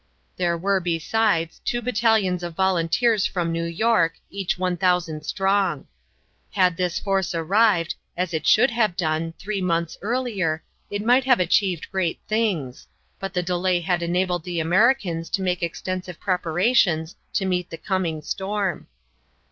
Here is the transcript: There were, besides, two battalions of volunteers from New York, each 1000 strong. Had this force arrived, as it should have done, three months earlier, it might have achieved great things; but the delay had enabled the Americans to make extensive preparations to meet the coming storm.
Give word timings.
There 0.35 0.57
were, 0.57 0.79
besides, 0.79 1.61
two 1.63 1.79
battalions 1.79 2.41
of 2.41 2.55
volunteers 2.55 3.27
from 3.27 3.51
New 3.51 3.65
York, 3.65 4.15
each 4.31 4.57
1000 4.57 5.21
strong. 5.23 5.85
Had 6.49 6.75
this 6.75 6.97
force 6.97 7.35
arrived, 7.35 7.93
as 8.17 8.33
it 8.33 8.47
should 8.47 8.71
have 8.71 8.97
done, 8.97 9.35
three 9.37 9.61
months 9.61 9.99
earlier, 10.01 10.63
it 10.89 11.05
might 11.05 11.25
have 11.25 11.39
achieved 11.39 11.91
great 11.91 12.19
things; 12.27 12.87
but 13.19 13.35
the 13.35 13.43
delay 13.43 13.79
had 13.79 14.01
enabled 14.01 14.43
the 14.43 14.59
Americans 14.59 15.29
to 15.29 15.43
make 15.43 15.61
extensive 15.61 16.19
preparations 16.19 17.15
to 17.33 17.45
meet 17.45 17.69
the 17.69 17.77
coming 17.77 18.23
storm. 18.23 18.87